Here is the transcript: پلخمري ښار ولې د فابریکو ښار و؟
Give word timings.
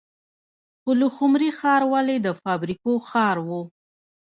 پلخمري 0.83 1.49
ښار 1.59 1.81
ولې 1.93 2.17
د 2.25 2.27
فابریکو 2.41 2.91
ښار 3.09 3.37
و؟ 3.47 3.49